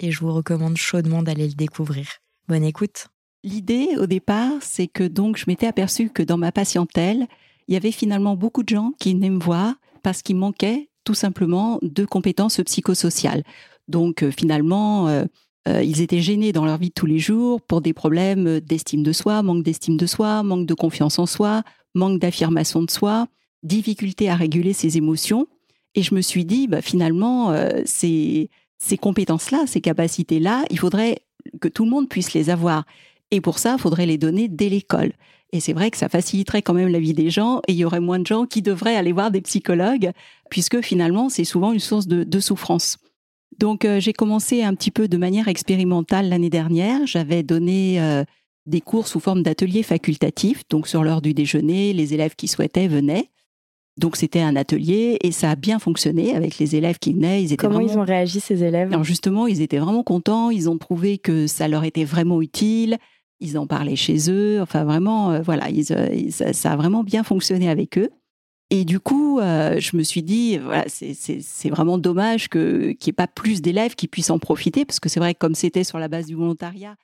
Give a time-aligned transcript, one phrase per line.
[0.00, 2.06] et je vous recommande chaudement d'aller le découvrir.
[2.48, 3.08] Bonne écoute.
[3.44, 7.26] L'idée au départ, c'est que donc je m'étais aperçue que dans ma patientèle,
[7.68, 11.14] il y avait finalement beaucoup de gens qui venaient me voir parce qu'il manquait tout
[11.14, 13.44] simplement de compétences psychosociales.
[13.88, 15.24] Donc euh, finalement, euh,
[15.68, 19.02] euh, ils étaient gênés dans leur vie de tous les jours pour des problèmes d'estime
[19.02, 21.62] de soi, manque d'estime de soi, manque de confiance en soi,
[21.94, 23.26] manque d'affirmation de soi,
[23.62, 25.46] difficulté à réguler ses émotions.
[25.94, 27.52] Et je me suis dit, bah, finalement,
[27.84, 28.48] ces,
[28.82, 31.20] ces compétences-là, ces capacités-là, il faudrait
[31.60, 32.84] que tout le monde puisse les avoir.
[33.30, 35.12] Et pour ça, il faudrait les donner dès l'école.
[35.52, 37.84] Et c'est vrai que ça faciliterait quand même la vie des gens et il y
[37.84, 40.10] aurait moins de gens qui devraient aller voir des psychologues,
[40.48, 42.98] puisque finalement, c'est souvent une source de souffrance.
[43.60, 47.06] Donc euh, j'ai commencé un petit peu de manière expérimentale l'année dernière.
[47.06, 48.24] J'avais donné euh,
[48.66, 50.62] des cours sous forme d'ateliers facultatifs.
[50.70, 53.28] Donc sur l'heure du déjeuner, les élèves qui souhaitaient venaient.
[53.96, 57.42] Donc c'était un atelier et ça a bien fonctionné avec les élèves qui venaient.
[57.42, 58.88] Ils étaient Comment ils ont réagi ces élèves?
[58.88, 60.50] Alors justement, ils étaient vraiment contents.
[60.50, 62.98] Ils ont trouvé que ça leur était vraiment utile.
[63.40, 64.60] Ils en parlaient chez eux.
[64.62, 65.66] Enfin vraiment, euh, voilà,
[66.30, 68.10] ça a vraiment bien fonctionné avec eux.
[68.72, 73.12] Et du coup, euh, je me suis dit, voilà, c'est vraiment dommage qu'il n'y ait
[73.12, 75.98] pas plus d'élèves qui puissent en profiter, parce que c'est vrai que comme c'était sur
[75.98, 76.94] la base du volontariat,